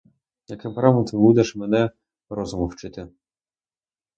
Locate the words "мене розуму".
1.55-2.67